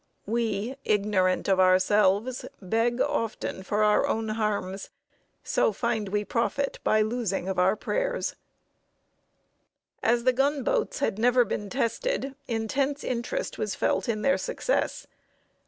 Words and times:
"We, 0.25 0.77
ignorant 0.83 1.47
of 1.47 1.59
ourselves, 1.59 2.43
Beg 2.59 2.99
often 2.99 3.61
for 3.61 3.83
our 3.83 4.07
own 4.07 4.29
harms; 4.29 4.89
so 5.43 5.71
find 5.71 6.09
we 6.09 6.25
profit 6.25 6.79
By 6.83 7.03
losing 7.03 7.47
of 7.47 7.59
our 7.59 7.75
prayers." 7.75 8.33
[Sidenote: 10.03 10.03
EXPEDITION 10.03 10.03
TO 10.03 10.03
FORT 10.03 10.05
HENRY.] 10.07 10.15
As 10.15 10.23
the 10.23 10.33
gunboats 10.65 10.99
had 11.01 11.19
never 11.19 11.45
been 11.45 11.69
tested, 11.69 12.35
intense 12.47 13.03
interest 13.03 13.59
was 13.59 13.75
felt 13.75 14.09
in 14.09 14.23
their 14.23 14.39
success. 14.39 15.05